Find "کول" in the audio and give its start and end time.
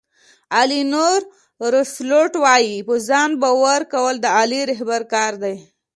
3.93-4.15